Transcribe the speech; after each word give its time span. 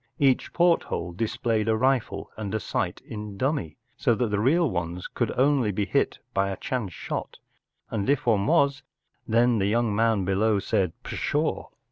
Each 0.17 0.51
porthole 0.51 1.11
displayed 1.11 1.67
a 1.67 1.77
rifle 1.77 2.31
and 2.35 2.59
sight 2.59 3.01
in 3.05 3.37
dummy, 3.37 3.77
so 3.95 4.15
that 4.15 4.29
the 4.31 4.39
real 4.39 4.67
ones 4.67 5.07
could 5.07 5.29
only 5.37 5.71
lie 5.71 5.83
hit 5.85 6.17
by 6.33 6.49
a 6.49 6.57
chance 6.57 6.91
shot, 6.91 7.37
and 7.91 8.09
if 8.09 8.25
one 8.25 8.47
was, 8.47 8.81
then 9.27 9.59
the 9.59 9.67
young 9.67 9.95
man 9.95 10.25
below 10.25 10.57
said 10.57 10.93
“Pshaw!" 11.03 11.69